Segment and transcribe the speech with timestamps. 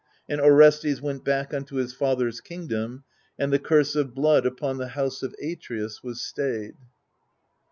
[0.27, 3.03] And Orestes went back unto his father's kingdom,
[3.37, 6.73] and the ctu'se of blood upon the house of Atreus was stayed.